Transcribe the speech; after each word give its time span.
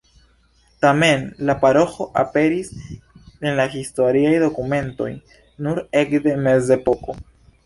Tamen, 0.83 1.25
la 1.49 1.55
paroĥo 1.65 2.07
aperis 2.21 2.71
en 2.87 3.61
la 3.61 3.67
historiaj 3.75 4.33
dokumentoj 4.45 5.11
nur 5.69 5.83
ekde 6.03 6.37
Mezepoko. 6.49 7.17